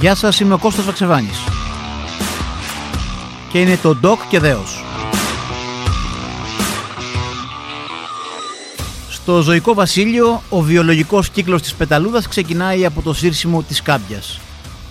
Γεια 0.00 0.14
σας, 0.14 0.40
είμαι 0.40 0.54
ο 0.54 0.58
Κώστας 0.58 0.84
Βαξεβάνης. 0.84 1.38
Και 3.52 3.60
είναι 3.60 3.76
το 3.76 3.96
Doc 4.02 4.16
και 4.28 4.38
Δέος. 4.38 4.84
Στο 9.10 9.40
ζωικό 9.40 9.74
βασίλειο, 9.74 10.42
ο 10.48 10.60
βιολογικός 10.60 11.30
κύκλος 11.30 11.62
της 11.62 11.74
πεταλούδας 11.74 12.28
ξεκινάει 12.28 12.84
από 12.84 13.02
το 13.02 13.14
σύρσιμο 13.14 13.62
της 13.62 13.82
κάμπιας. 13.82 14.40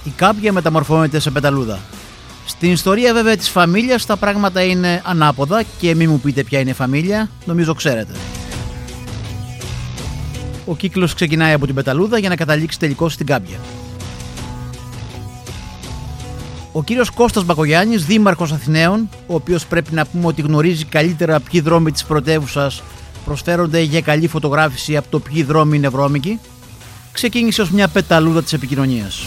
Η 0.04 0.10
κάμπια 0.16 0.52
μεταμορφώνεται 0.52 1.20
σε 1.20 1.32
πεταλούδα. 1.32 1.80
Στην 2.46 2.72
ιστορία 2.72 3.14
βέβαια 3.14 3.38
της 3.38 3.50
φαμίλιας 3.50 4.06
τα 4.06 4.18
πράγματα 4.18 4.64
είναι 4.64 5.02
ανάποδα 5.06 5.64
και 5.80 5.96
μην 5.96 6.10
μου 6.10 6.20
πείτε 6.20 6.44
ποια 6.44 6.60
είναι 6.60 6.70
η 6.70 6.74
φαμίλια, 6.74 7.30
νομίζω 7.46 7.74
ξέρετε. 7.74 8.14
Ο 10.66 10.76
κύκλος 10.76 11.14
ξεκινάει 11.14 11.54
από 11.54 11.66
την 11.66 11.76
πεταλούδα 11.76 12.18
για 12.18 12.30
να 12.30 12.36
καταλήξει 12.36 12.80
τελικώς 12.80 13.14
στην 13.14 13.26
κάμπια. 13.26 13.58
Ο 16.78 16.84
κύριος 16.84 17.10
Κώστας 17.10 17.46
Μπακογιάννης, 17.46 18.06
δήμαρχος 18.06 18.52
Αθηναίων, 18.52 19.10
ο 19.28 19.36
οποίος 19.36 19.66
πρέπει 19.66 19.94
να 19.94 20.06
πούμε 20.06 20.28
ότι 20.28 20.42
γνωρίζει 20.42 20.86
καλύτερα 20.86 21.40
ποιοι 21.40 21.62
δρόμοι 21.62 21.92
της 21.92 22.04
πρωτεύουσας 22.04 22.84
προσφέρονται 23.26 23.80
για 23.80 24.02
καλή 24.02 24.28
φωτογράφηση 24.28 24.98
από 24.98 25.08
το 25.10 25.20
ποιοι 25.20 25.44
δρόμοι 25.44 25.78
είναι 25.78 25.90
βρώμικοι, 25.90 26.40
ξεκίνησε 27.12 27.62
ως 27.62 27.70
μια 27.70 27.88
πεταλούδα 27.88 28.44
της 28.44 28.54
επικοινωνίας. 28.54 29.26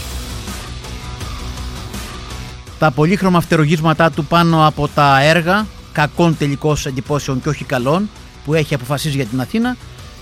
Τα 2.79 2.91
πολύχρωμα 2.91 3.41
φτερογίσματά 3.41 4.11
του 4.11 4.25
πάνω 4.25 4.67
από 4.67 4.87
τα 4.87 5.21
έργα, 5.21 5.65
κακών 5.91 6.37
τελικώς 6.37 6.85
εντυπώσεων 6.85 7.41
και 7.41 7.49
όχι 7.49 7.63
καλών, 7.63 8.09
που 8.45 8.53
έχει 8.53 8.73
αποφασίσει 8.73 9.15
για 9.15 9.25
την 9.25 9.41
Αθήνα, 9.41 9.77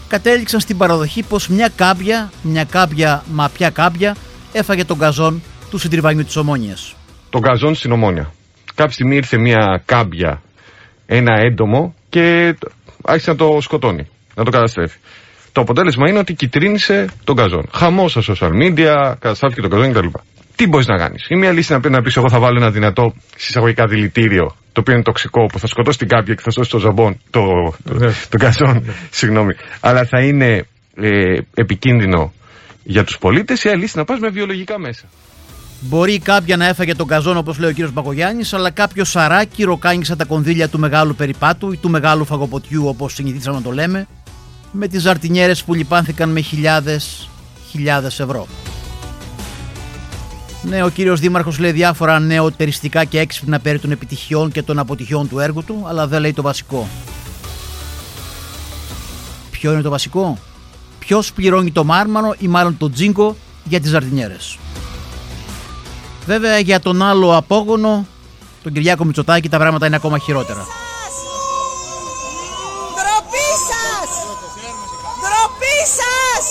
κατέληξαν 0.08 0.60
στην 0.60 0.78
παραδοχή 0.78 1.24
πως 1.24 1.48
μια 1.48 1.70
κάμπια, 1.76 2.32
μια 2.42 2.64
κάμπια 2.64 3.24
μα 3.32 3.50
πια 3.50 3.70
κάμπια, 3.70 4.16
έφαγε 4.52 4.86
τον 4.86 4.98
καζόν 4.98 5.42
του 5.70 5.78
συντριβανιού 5.78 6.24
της 6.24 6.36
Ομόνιας. 6.36 6.96
Τον 7.38 7.46
καζόν 7.46 7.76
στην 7.76 7.92
Ομόνια. 7.92 8.32
Κάποια 8.76 8.94
στιγμή 8.94 9.16
ήρθε 9.16 9.38
μια 9.38 9.82
κάμπια, 9.86 10.42
ένα 11.06 11.34
έντομο 11.40 11.96
και 12.10 12.56
άρχισε 13.04 13.30
να 13.32 13.36
το 13.36 13.58
σκοτώνει, 13.62 14.08
να 14.36 14.44
το 14.44 14.52
καταστρέφει. 14.52 14.98
Το 15.52 15.62
αποτέλεσμα 15.62 16.10
είναι 16.10 16.20
ότι 16.20 16.34
κυτρίνησε 16.34 17.10
τον 17.24 17.36
καζόν. 17.36 17.70
Χαμός 17.74 18.12
στα 18.12 18.22
social 18.28 18.50
media, 18.50 19.16
καταστράφηκε 19.20 19.62
τον 19.62 19.70
καζόν 19.70 19.94
κτλ. 19.94 20.08
Τι 20.56 20.68
μπορείς 20.68 20.88
να 20.88 20.98
κάνεις; 20.98 21.26
Η 21.30 21.36
μία 21.36 21.52
λύση 21.52 21.72
να 21.72 21.80
πει 21.80 21.90
να 21.90 22.02
πεις: 22.02 22.18
Εγώ 22.18 22.30
θα 22.30 22.40
βάλω 22.40 22.58
ένα 22.58 22.72
δυνατό 22.72 23.14
συσσαγωγικά 23.36 23.86
δηλητήριο, 23.88 24.56
το 24.72 24.80
οποίο 24.80 24.94
είναι 24.94 25.04
τοξικό, 25.04 25.46
που 25.46 25.60
θα 25.60 25.68
σκοτώσει 25.68 25.98
την 25.98 26.08
κάμπια 26.08 26.34
και 26.34 26.42
θα 26.42 26.52
σώσει 26.52 26.70
το 26.70 26.80
ζαμπόν, 26.80 27.20
το, 27.30 27.42
το, 27.84 27.94
ναι. 27.94 28.12
τον 28.30 28.40
καζόν, 28.40 28.94
συγγνώμη. 29.10 29.54
Αλλά 29.80 30.06
θα 30.06 30.22
είναι 30.22 30.66
ε, 30.96 31.40
επικίνδυνο 31.54 32.34
για 32.84 33.04
τους 33.04 33.18
πολίτες. 33.18 33.64
Η 33.64 33.70
άλλη 33.70 33.80
λύση 33.80 33.98
να 33.98 34.04
πας 34.04 34.20
με 34.20 34.30
βιολογικά 34.30 34.80
μέσα. 34.80 35.06
Μπορεί 35.80 36.20
κάποια 36.20 36.58
να 36.58 36.66
έφαγε 36.68 36.96
τον 36.96 37.08
καζόν, 37.08 37.38
όπως 37.38 37.58
λέει 37.60 37.70
ο 37.70 37.74
κύριος 37.74 37.94
Μπακογιάννης, 37.94 38.54
αλλά 38.54 38.70
κάποιο 38.70 39.04
σαράκι 39.06 39.64
ροκάνισε 39.64 40.16
τα 40.16 40.26
κονδύλια 40.26 40.70
του 40.70 40.80
μεγάλου 40.80 41.16
περιπάτου 41.16 41.72
ή 41.72 41.78
του 41.78 41.90
μεγάλου 41.90 42.26
φαγοποτιού, 42.26 42.88
όπως 42.88 43.14
συνηθίσαμε 43.14 43.58
να 43.58 43.64
το 43.64 43.72
λέμε, 43.72 44.08
με 44.72 44.88
τις 44.88 45.02
ζαρτινιέρες 45.02 45.64
που 45.64 45.74
λιπάνθηκαν 45.74 46.30
με 46.30 46.42
χιλιάδες 46.42 47.30
χιλιάδες 47.70 48.20
ευρώ. 48.20 48.48
Ναι, 50.62 50.84
ο 50.84 50.90
κύριος 50.90 51.20
Δήμαρχος 51.20 51.60
λέει 51.60 51.72
διάφορα 51.72 52.20
νεοτεριστικά 52.20 53.04
και 53.04 53.20
έξυπνα 53.20 53.60
περί 53.60 53.80
των 53.80 53.92
επιτυχιών 53.92 54.52
και 54.52 54.64
των 54.64 54.80
αποτυχιών 54.80 55.30
του 55.30 55.40
έργου 55.40 55.64
του, 55.64 55.86
αλλά 55.88 56.08
δεν 56.08 56.22
λέει 56.22 56.34
το 56.34 56.42
βασικό. 56.42 56.88
Ποιο 59.52 59.72
είναι 59.72 59.82
το 59.82 59.90
βασικό, 59.90 60.38
Ποιος 61.08 61.34
πληρώνει 61.34 61.72
το 61.72 61.84
μάρμαρο 61.84 62.36
ή 62.40 62.48
μάλλον 62.48 62.78
το 62.78 62.90
τζίνκο 62.90 63.36
για 63.64 63.80
τις 63.80 63.90
ζαρτινιέρες; 63.90 64.58
Βέβαια 66.28 66.60
για 66.60 66.80
τον 66.80 67.02
άλλο 67.02 67.36
απόγονο, 67.36 68.06
τον 68.64 68.74
Κυριάκο 68.74 69.04
Μητσοτάκη, 69.06 69.50
τα 69.50 69.58
πράγματα 69.58 69.86
είναι 69.86 69.96
ακόμα 69.96 70.18
χειρότερα. 70.18 70.66
Ντροπή 72.94 73.50
σας! 73.70 74.10
Ντροπή 75.20 75.78
σας! 75.86 76.46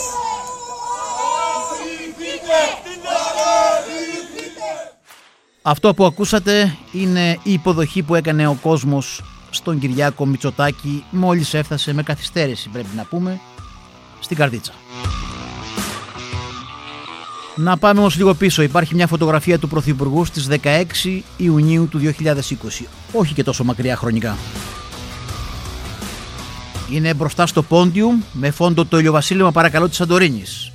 Αυτό 5.63 5.95
που 5.95 6.05
ακούσατε 6.05 6.77
είναι 6.93 7.39
η 7.43 7.53
υποδοχή 7.53 8.03
που 8.03 8.15
έκανε 8.15 8.47
ο 8.47 8.59
κόσμος 8.63 9.23
στον 9.51 9.79
Κυριάκο 9.79 10.27
Μητσοτάκη 10.27 11.05
μόλις 11.11 11.55
έφτασε 11.55 11.93
με 11.93 12.03
καθυστέρηση 12.03 12.69
πρέπει 12.69 12.97
να 12.97 13.05
πούμε 13.05 13.41
στην 14.21 14.37
Καρδίτσα. 14.37 14.73
Να 17.59 17.77
πάμε 17.77 18.01
όμως 18.01 18.17
λίγο 18.17 18.35
πίσω. 18.35 18.63
Υπάρχει 18.63 18.95
μια 18.95 19.07
φωτογραφία 19.07 19.59
του 19.59 19.69
Πρωθυπουργού 19.69 20.25
στις 20.25 20.49
16 20.63 21.21
Ιουνίου 21.37 21.89
του 21.89 21.99
2020. 21.99 22.85
Όχι 23.13 23.35
και 23.35 23.43
τόσο 23.43 23.65
μακριά 23.65 23.97
χρονικά. 23.97 24.37
Είναι 26.91 27.15
μπροστά 27.15 27.47
στο 27.47 27.63
Πόντιουμ 27.63 28.21
με 28.33 28.51
φόντο 28.51 28.85
το 28.85 28.99
ηλιοβασίλεμα 28.99 29.53
παρακαλώ 29.53 29.89
της 29.89 29.97
Σαντορίνης. 29.97 30.73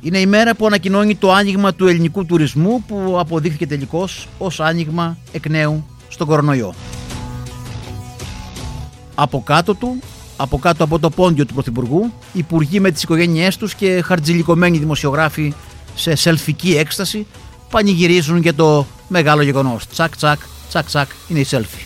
Είναι 0.00 0.18
η 0.18 0.26
μέρα 0.26 0.54
που 0.54 0.66
ανακοινώνει 0.66 1.16
το 1.16 1.32
άνοιγμα 1.32 1.74
του 1.74 1.86
ελληνικού 1.86 2.26
τουρισμού 2.26 2.84
που 2.88 3.16
αποδείχθηκε 3.18 3.66
τελικώς 3.66 4.28
ως 4.38 4.60
άνοιγμα 4.60 5.16
εκ 5.32 5.48
νέου 5.48 5.86
στον 6.08 6.26
κορονοϊό. 6.26 6.74
Από 9.14 9.42
κάτω 9.46 9.74
του, 9.74 9.98
από 10.36 10.58
κάτω 10.58 10.84
από 10.84 10.98
το 10.98 11.10
πόντιο 11.10 11.46
του 11.46 11.54
Πρωθυπουργού, 11.54 12.12
υπουργοί 12.32 12.80
με 12.80 12.90
τις 12.90 13.02
οικογένειές 13.02 13.56
τους 13.56 13.74
και 13.74 14.02
χαρτζηλικωμένοι 14.04 14.78
δημοσιογράφοι 14.78 15.54
σε 15.94 16.14
σελφική 16.14 16.76
έκσταση 16.76 17.26
πανηγυρίζουν 17.70 18.38
για 18.38 18.54
το 18.54 18.86
μεγάλο 19.08 19.42
γεγονός. 19.42 19.86
Τσακ 19.86 20.16
τσακ, 20.16 20.40
τσακ 20.68 20.86
τσακ 20.86 21.10
είναι 21.28 21.40
η 21.40 21.44
σέλφι. 21.44 21.84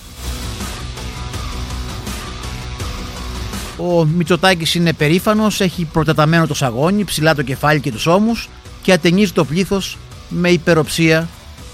Ο 3.76 4.04
Μητσοτάκης 4.04 4.74
είναι 4.74 4.92
περήφανος, 4.92 5.60
έχει 5.60 5.84
προτεταμένο 5.84 6.46
το 6.46 6.54
σαγόνι, 6.54 7.04
ψηλά 7.04 7.34
το 7.34 7.42
κεφάλι 7.42 7.80
και 7.80 7.92
τους 7.92 8.06
ώμους 8.06 8.48
και 8.82 8.92
ατενίζει 8.92 9.32
το 9.32 9.44
πλήθος 9.44 9.98
με 10.28 10.48
υπεροψία 10.48 11.28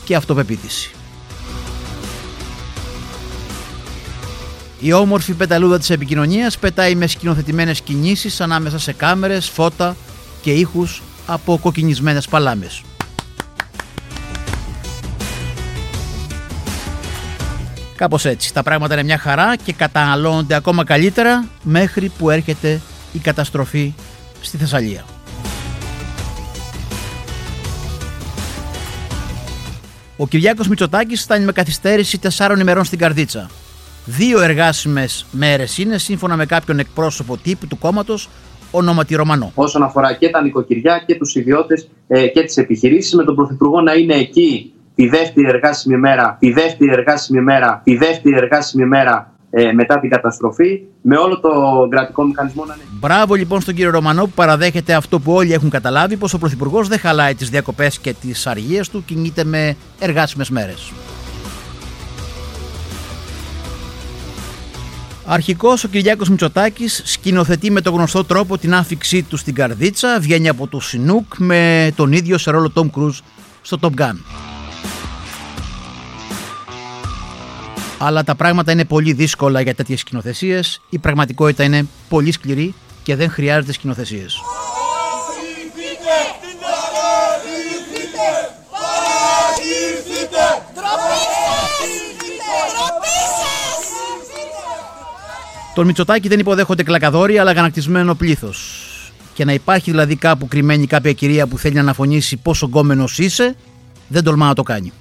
και 0.04 0.14
αυτοπεποίθηση. 0.14 0.90
Η 4.80 4.92
όμορφη 4.92 5.32
πεταλούδα 5.32 5.78
της 5.78 5.90
επικοινωνίας 5.90 6.58
πετάει 6.58 6.94
με 6.94 7.06
σκηνοθετημένες 7.06 7.80
κινήσεις 7.80 8.40
ανάμεσα 8.40 8.78
σε 8.78 8.92
κάμερες, 8.92 9.48
φώτα 9.48 9.96
και 10.42 10.52
ήχους 10.52 11.02
από 11.32 11.58
κοκκινισμένες 11.58 12.28
παλάμες. 12.28 12.82
Κάπως 17.96 18.24
έτσι. 18.24 18.52
Τα 18.52 18.62
πράγματα 18.62 18.94
είναι 18.94 19.02
μια 19.02 19.18
χαρά 19.18 19.56
και 19.56 19.72
καταναλώνονται 19.72 20.54
ακόμα 20.54 20.84
καλύτερα 20.84 21.48
μέχρι 21.62 22.08
που 22.18 22.30
έρχεται 22.30 22.80
η 23.12 23.18
καταστροφή 23.18 23.94
στη 24.40 24.56
Θεσσαλία. 24.56 25.04
Ο 30.16 30.26
Κυριάκος 30.26 30.68
Μητσοτάκης 30.68 31.22
φτάνει 31.22 31.44
με 31.44 31.52
καθυστέρηση 31.52 32.18
τεσσάρων 32.18 32.60
ημερών 32.60 32.84
στην 32.84 32.98
Καρδίτσα. 32.98 33.50
Δύο 34.04 34.40
εργάσιμες 34.40 35.26
μέρες 35.30 35.78
είναι 35.78 35.98
σύμφωνα 35.98 36.36
με 36.36 36.46
κάποιον 36.46 36.78
εκπρόσωπο 36.78 37.36
τύπου 37.36 37.66
του 37.66 37.78
κόμματος 37.78 38.28
ονόματι 38.70 39.14
Ρωμανό. 39.14 39.52
Όσον 39.54 39.82
αφορά 39.82 40.12
και 40.12 40.28
τα 40.30 40.42
νοικοκυριά 40.42 41.02
και 41.06 41.14
τους 41.14 41.34
ιδιώτες 41.34 41.88
ε, 42.08 42.26
και 42.26 42.42
τις 42.42 42.56
επιχειρήσεις 42.56 43.14
με 43.14 43.24
τον 43.24 43.34
Πρωθυπουργό 43.34 43.80
να 43.80 43.92
είναι 43.92 44.14
εκεί 44.14 44.72
τη 44.94 45.08
δεύτερη 45.08 45.48
εργάσιμη 45.48 45.96
μέρα, 45.96 46.36
τη 46.40 46.52
δεύτερη 46.52 46.90
εργάσιμη 46.90 47.40
μέρα, 47.40 47.80
τη 47.84 47.96
δεύτερη 47.96 48.36
εργάσιμη 48.36 48.86
μέρα 48.86 49.32
ε, 49.50 49.72
μετά 49.72 50.00
την 50.00 50.10
καταστροφή, 50.10 50.80
με 51.02 51.16
όλο 51.16 51.40
το 51.40 51.50
κρατικό 51.90 52.24
μηχανισμό 52.24 52.64
να 52.64 52.74
είναι. 52.74 52.82
Μπράβο 53.00 53.34
λοιπόν 53.34 53.60
στον 53.60 53.74
κύριο 53.74 53.90
Ρωμανό 53.90 54.24
που 54.24 54.30
παραδέχεται 54.34 54.94
αυτό 54.94 55.20
που 55.20 55.32
όλοι 55.32 55.52
έχουν 55.52 55.70
καταλάβει, 55.70 56.16
πως 56.16 56.34
ο 56.34 56.38
Πρωθυπουργός 56.38 56.88
δεν 56.88 56.98
χαλάει 56.98 57.34
τις 57.34 57.50
διακοπές 57.50 57.98
και 57.98 58.14
τις 58.20 58.46
αργίες 58.46 58.88
του, 58.88 59.04
κινείται 59.04 59.44
με 59.44 59.76
εργάσιμες 59.98 60.50
μέρες. 60.50 60.92
Αρχικός 65.24 65.84
ο 65.84 65.88
Κυριάκος 65.88 66.28
Μητσοτάκης 66.28 67.02
σκηνοθετεί 67.04 67.70
με 67.70 67.80
τον 67.80 67.94
γνωστό 67.94 68.24
τρόπο 68.24 68.58
την 68.58 68.74
άφηξή 68.74 69.22
του 69.22 69.36
στην 69.36 69.54
καρδίτσα, 69.54 70.20
βγαίνει 70.20 70.48
από 70.48 70.66
το 70.66 70.80
Σινούκ 70.80 71.34
με 71.36 71.92
τον 71.96 72.12
ίδιο 72.12 72.38
σε 72.38 72.50
ρόλο 72.50 72.72
Tom 72.74 72.90
Cruise 72.90 73.18
στο 73.62 73.78
Top 73.80 73.90
Gun. 74.00 74.16
Αλλά 77.98 78.24
τα 78.24 78.34
πράγματα 78.34 78.72
είναι 78.72 78.84
πολύ 78.84 79.12
δύσκολα 79.12 79.60
για 79.60 79.74
τέτοιες 79.74 80.00
σκηνοθεσίες. 80.00 80.80
Η 80.88 80.98
πραγματικότητα 80.98 81.64
είναι 81.64 81.86
πολύ 82.08 82.32
σκληρή 82.32 82.74
και 83.02 83.16
δεν 83.16 83.30
χρειάζεται 83.30 83.72
σκηνοθεσίες. 83.72 84.40
Τον 95.74 95.86
Μητσοτάκη 95.86 96.28
δεν 96.28 96.38
υποδέχονται 96.38 96.82
κλακαδόροι, 96.82 97.38
αλλά 97.38 97.52
γανακτισμένο 97.52 98.14
πλήθος. 98.14 98.84
Και 99.34 99.44
να 99.44 99.52
υπάρχει 99.52 99.90
δηλαδή 99.90 100.16
κάπου 100.16 100.48
κρυμμένη 100.48 100.86
κάποια 100.86 101.12
κυρία 101.12 101.46
που 101.46 101.58
θέλει 101.58 101.74
να 101.74 101.80
αναφωνήσει 101.80 102.36
πόσο 102.36 102.66
γκόμενος 102.66 103.18
είσαι, 103.18 103.56
δεν 104.08 104.24
τολμά 104.24 104.46
να 104.46 104.54
το 104.54 104.62
κάνει. 104.62 104.92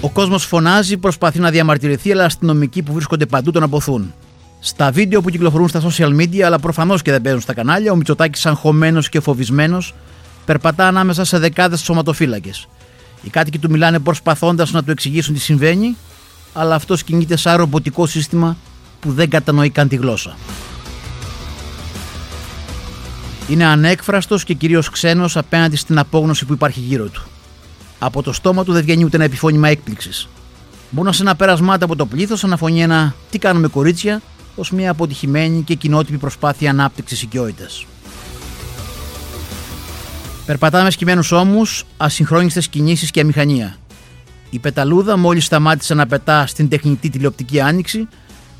Ο 0.00 0.10
κόσμος 0.10 0.44
φωνάζει, 0.44 0.96
προσπαθεί 0.96 1.38
να 1.38 1.50
διαμαρτυρηθεί, 1.50 2.12
αλλά 2.12 2.24
αστυνομικοί 2.24 2.82
που 2.82 2.92
βρίσκονται 2.92 3.26
παντού 3.26 3.50
τον 3.50 3.62
αποθούν. 3.62 4.14
Στα 4.60 4.90
βίντεο 4.90 5.20
που 5.20 5.30
κυκλοφορούν 5.30 5.68
στα 5.68 5.82
social 5.82 6.16
media, 6.20 6.40
αλλά 6.40 6.58
προφανώς 6.58 7.02
και 7.02 7.10
δεν 7.10 7.22
παίζουν 7.22 7.40
στα 7.40 7.54
κανάλια, 7.54 7.92
ο 7.92 7.96
Μητσοτάκης, 7.96 8.46
αγχωμένο 8.46 9.00
και 9.00 9.20
φοβισμένος, 9.20 9.94
περπατά 10.44 10.86
ανάμεσα 10.86 11.24
σε 11.24 11.38
δεκάδες 11.38 11.80
σωματοφύλακες. 11.80 12.68
Οι 13.22 13.30
κάτοικοι 13.30 13.58
του 13.58 13.70
μιλάνε 13.70 13.98
προσπαθώντας 13.98 14.72
να 14.72 14.84
του 14.84 14.90
εξηγήσουν 14.90 15.34
τι 15.34 15.40
συμβαίνει, 15.40 15.96
αλλά 16.52 16.74
αυτό 16.74 16.94
κινείται 16.94 17.36
σαν 17.36 17.56
ρομποτικό 17.56 18.06
σύστημα 18.06 18.56
που 19.00 19.12
δεν 19.12 19.30
κατανοεί 19.30 19.70
καν 19.70 19.88
τη 19.88 19.96
γλώσσα. 19.96 20.36
Είναι 23.48 23.64
ανέκφραστος 23.64 24.44
και 24.44 24.54
κυρίως 24.54 24.90
ξένος 24.90 25.36
απέναντι 25.36 25.76
στην 25.76 25.98
απόγνωση 25.98 26.44
που 26.44 26.52
υπάρχει 26.52 26.80
γύρω 26.80 27.08
του. 27.08 27.22
Από 27.98 28.22
το 28.22 28.32
στόμα 28.32 28.64
του 28.64 28.72
δεν 28.72 28.82
βγαίνει 28.82 29.04
ούτε 29.04 29.16
ένα 29.16 29.24
επιφώνημα 29.24 29.68
έκπληξης. 29.68 30.28
Μόνο 30.90 31.12
σε 31.12 31.22
ένα 31.22 31.36
πέρασμά 31.36 31.74
από 31.80 31.96
το 31.96 32.06
πλήθος 32.06 32.44
αναφωνεί 32.44 32.82
ένα 32.82 33.14
Τι 33.30 33.38
κάνουμε 33.38 33.68
κορίτσια 33.68 34.20
ως 34.56 34.70
μια 34.70 34.90
αποτυχημένη 34.90 35.62
και 35.62 35.74
κοινότυπη 35.74 36.18
προσπάθεια 36.18 36.70
ανάπτυξης 36.70 37.22
οικειότητας. 37.22 37.86
Περπατάμε 40.46 40.90
σκυμμένους 40.90 41.32
ώμους, 41.32 41.84
ασυγχρόνιστες 41.96 42.68
κινήσεις 42.68 43.10
και 43.10 43.20
αμηχανία. 43.20 43.76
Η 44.54 44.58
πεταλούδα 44.58 45.16
μόλις 45.16 45.44
σταμάτησε 45.44 45.94
να 45.94 46.06
πετά 46.06 46.46
στην 46.46 46.68
τεχνητή 46.68 47.10
τηλεοπτική 47.10 47.60
άνοιξη 47.60 48.08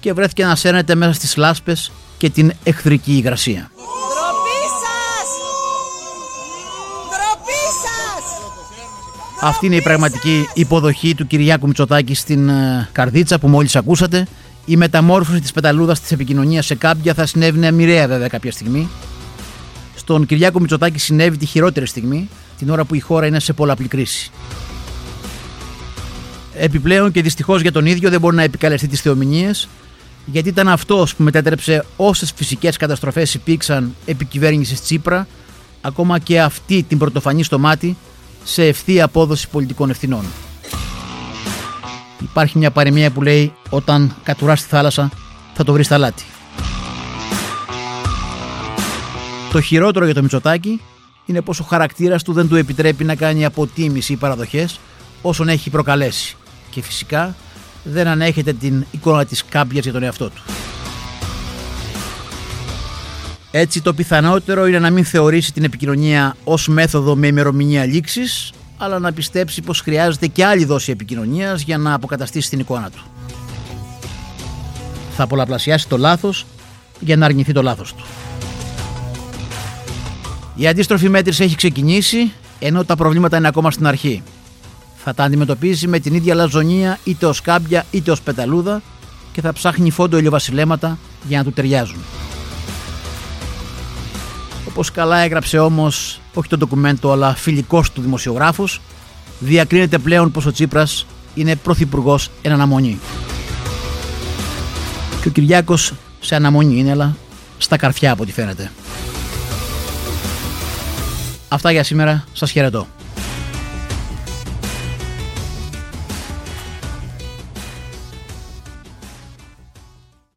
και 0.01 0.13
βρέθηκε 0.13 0.45
να 0.45 0.57
σέρνεται 0.57 0.95
μέσα 0.95 1.13
στις 1.13 1.37
λάσπες 1.37 1.93
και 2.19 2.31
την 2.31 2.53
εχθρική 2.63 3.13
υγρασία. 3.13 3.71
Ντροπή 3.77 4.63
σας! 4.83 5.29
Ντροπή 7.09 7.63
σας! 7.83 8.25
Αυτή 9.41 9.67
είναι 9.67 9.77
η 9.77 9.83
πραγματική 9.83 10.49
υποδοχή 10.55 11.15
του 11.15 11.27
Κυριάκου 11.27 11.67
Μητσοτάκη 11.67 12.15
στην 12.15 12.49
ε, 12.49 12.89
καρδίτσα 12.93 13.39
που 13.39 13.49
μόλις 13.49 13.77
ακούσατε. 13.77 14.27
Η 14.65 14.77
μεταμόρφωση 14.77 15.41
της 15.41 15.53
πεταλούδας 15.53 16.01
της 16.01 16.13
επικοινωνίας 16.13 16.67
σε 16.67 16.75
κάποια 16.75 17.15
θα 17.15 17.27
συνέβαινε 17.27 17.71
μοιραία 17.71 18.09
βέβαια 18.09 18.29
κάποια 18.29 18.53
στιγμή. 18.53 18.89
Στον 19.95 20.27
Κυριάκο 20.27 20.61
Μητσοτάκη 20.61 20.99
συνέβη 20.99 21.37
τη 21.37 21.47
χειρότερη 21.47 21.87
στιγμή, 21.87 22.29
την 22.59 22.71
ώρα 22.71 22.85
που 22.85 22.95
η 22.95 23.01
χώρα 23.01 23.27
είναι 23.27 23.41
σε 23.41 23.53
πολλαπλή 23.53 23.89
κρίση. 23.89 24.31
Επιπλέον 26.57 27.13
και 27.13 27.23
δυστυχώς 27.23 27.61
για 27.61 27.73
τον 27.73 27.87
ίδιο 27.87 28.11
δεν 28.11 28.21
μπορεί 28.21 28.37
να 28.37 28.43
επικαλεστεί 28.43 28.89
τις 28.89 29.01
θεομηνίες, 29.01 29.69
γιατί 30.25 30.49
ήταν 30.49 30.69
αυτός 30.69 31.15
που 31.15 31.23
μετέτρεψε 31.23 31.85
όσες 31.97 32.33
φυσικές 32.37 32.77
καταστροφές 32.77 33.35
υπήρξαν 33.35 33.95
επί 34.05 34.25
κυβέρνησης 34.25 34.83
Τσίπρα, 34.83 35.27
ακόμα 35.81 36.19
και 36.19 36.41
αυτή 36.41 36.83
την 36.83 36.99
πρωτοφανή 36.99 37.43
στο 37.43 37.59
μάτι, 37.59 37.97
σε 38.45 38.67
ευθεία 38.67 39.05
απόδοση 39.05 39.49
πολιτικών 39.49 39.91
ευθυνών. 39.91 40.25
Υπάρχει 42.23 42.59
μια 42.59 42.71
παροιμία 42.71 43.11
που 43.11 43.23
λέει 43.23 43.53
όταν 43.71 44.17
κατουράς 44.23 44.63
τη 44.63 44.69
θάλασσα 44.69 45.11
θα 45.55 45.65
το 45.65 45.73
βρεις 45.73 45.87
στα 45.87 45.99
λάτι. 45.99 46.25
Το 49.53 49.61
χειρότερο 49.61 50.05
για 50.05 50.15
το 50.15 50.23
Μητσοτάκη 50.23 50.81
είναι 51.27 51.41
πως 51.41 51.61
ο 51.61 51.65
χαρακτήρας 51.65 52.23
του 52.23 52.33
δεν 52.33 52.49
του 52.49 52.57
επιτρέπει 52.57 53.05
να 53.05 53.15
κάνει 53.15 53.45
αποτίμηση 53.45 54.13
ή 54.13 54.17
παραδοχές 54.17 54.81
όσων 55.23 55.49
έχει 55.49 55.71
προκαλέσει 55.71 56.37
και 56.73 56.83
φυσικά 56.83 57.35
δεν 57.85 58.07
ανέχεται 58.07 58.53
την 58.53 58.85
εικόνα 58.91 59.25
της 59.25 59.45
κάμπιας 59.45 59.85
για 59.85 59.93
τον 59.93 60.03
εαυτό 60.03 60.31
του. 60.31 60.43
Έτσι 63.51 63.83
το 63.83 63.95
πιθανότερο 63.95 64.67
είναι 64.67 64.79
να 64.79 64.91
μην 64.91 65.05
θεωρήσει 65.05 65.53
την 65.53 65.65
επικοινωνία 65.65 66.37
ως 66.45 66.69
μέθοδο 66.69 67.17
με 67.17 67.27
ημερομηνία 67.27 67.85
λήξης, 67.85 68.53
αλλά 68.77 68.99
να 68.99 69.13
πιστέψει 69.13 69.63
πως 69.63 69.81
χρειάζεται 69.81 70.27
και 70.27 70.45
άλλη 70.45 70.65
δόση 70.65 70.91
επικοινωνίας 70.91 71.63
για 71.63 71.79
να 71.79 71.95
αποκαταστήσει 71.95 72.51
την 72.51 72.59
εικόνα 72.59 72.91
του. 72.91 73.03
Θα 75.17 75.27
πολλαπλασιάσει 75.27 75.89
το 75.89 75.99
λάθος 75.99 76.47
για 77.01 77.17
να 77.17 77.25
αρνηθεί 77.27 77.53
το 77.53 77.63
λάθος 77.63 77.95
του. 77.95 78.05
Η 80.55 80.67
αντίστροφη 80.67 81.09
μέτρηση 81.09 81.43
έχει 81.43 81.57
ξεκινήσει, 81.57 82.33
ενώ 82.59 82.85
τα 82.85 82.97
προβλήματα 82.97 83.37
είναι 83.37 83.49
ακόμα 83.49 83.71
στην 83.71 83.87
αρχή. 83.87 84.23
Θα 85.05 85.15
τα 85.15 85.25
αντιμετωπίσει 85.25 85.87
με 85.89 85.99
την 85.99 86.15
ίδια 86.15 86.35
λαζονία 86.35 86.99
είτε 87.05 87.27
ως 87.27 87.41
κάμπια 87.41 87.87
είτε 87.91 88.11
ως 88.11 88.21
πεταλούδα 88.21 88.83
και 89.33 89.41
θα 89.41 89.53
ψάχνει 89.53 89.91
φόντο 89.91 90.19
ηλιοβασιλέματα 90.19 90.99
για 91.29 91.39
να 91.39 91.45
του 91.45 91.53
ταιριάζουν. 91.53 91.99
Όπως 94.69 94.91
καλά 94.91 95.19
έγραψε 95.19 95.59
όμως, 95.59 96.21
όχι 96.35 96.49
το 96.49 96.57
ντοκουμέντο 96.57 97.13
αλλά 97.13 97.35
φιλικός 97.35 97.91
του 97.91 98.01
δημοσιογράφος, 98.01 98.81
διακρίνεται 99.39 99.99
πλέον 99.99 100.31
πως 100.31 100.47
ο 100.47 100.53
Τσίπρας 100.53 101.07
είναι 101.35 101.57
πρωθυπουργός 101.57 102.31
εν 102.43 102.53
αναμονή. 102.53 102.99
Και 105.23 105.29
ο 105.29 105.31
Κυριάκος 105.31 105.93
σε 106.21 106.35
αναμονή 106.35 106.79
είναι, 106.79 106.91
αλλά 106.91 107.17
στα 107.59 107.77
καρφιά 107.77 108.13
από 108.13 108.23
ό,τι 108.23 108.33
φαίνεται. 108.33 108.73
Αυτά 111.49 111.73
για 111.73 111.85
σήμερα. 111.85 112.25
Σας 112.33 112.51
χαιρετώ. 112.51 112.87